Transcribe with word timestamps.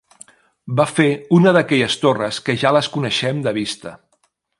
Va 0.79 0.85
fer 0.91 1.05
una 1.39 1.53
d'aquelles 1.57 1.97
torres 2.05 2.39
que 2.47 2.55
ja 2.63 2.73
les 2.79 2.89
coneixem 2.97 3.45
de 3.49 3.55
vista 3.59 3.95